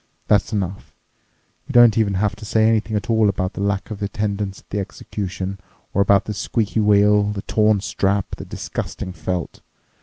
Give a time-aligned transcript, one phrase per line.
[0.25, 0.95] That's enough.
[1.67, 4.69] You don't even have to say anything at all about the lack of attendance at
[4.71, 5.59] the execution
[5.93, 9.61] or about the squeaky wheel, the torn strap, the disgusting felt.